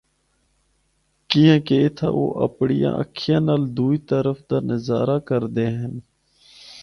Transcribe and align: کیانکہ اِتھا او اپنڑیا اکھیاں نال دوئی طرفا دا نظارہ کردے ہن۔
کیانکہ 1.29 1.75
اِتھا 1.83 2.07
او 2.15 2.23
اپنڑیا 2.45 2.89
اکھیاں 3.01 3.41
نال 3.45 3.63
دوئی 3.75 3.97
طرفا 4.09 4.41
دا 4.49 4.57
نظارہ 4.69 5.17
کردے 5.27 5.65
ہن۔ 5.77 5.93